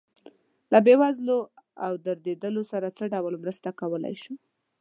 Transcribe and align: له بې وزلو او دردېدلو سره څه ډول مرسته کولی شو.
له 0.71 0.79
بې 0.85 0.95
وزلو 1.01 1.39
او 1.85 1.91
دردېدلو 2.05 2.63
سره 2.71 2.87
څه 2.97 3.03
ډول 3.13 3.33
مرسته 3.43 3.69
کولی 3.81 4.15
شو. 4.21 4.33